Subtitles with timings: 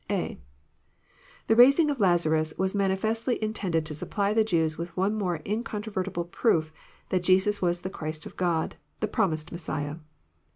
[0.09, 0.39] (a)
[1.45, 6.25] The raising of Lazarus was manifestly Intended to snpply the Jews with one more incontrovertible
[6.25, 6.73] proof
[7.09, 9.97] that Jesus was the Christ of God, the promised Messiah.